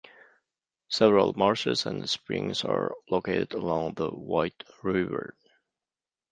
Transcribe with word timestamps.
Several 0.89 1.31
marshes 1.33 1.85
and 1.85 2.09
springs 2.09 2.63
are 2.63 2.95
located 3.11 3.53
along 3.53 3.93
the 3.93 4.09
White 4.09 4.63
River. 4.81 5.37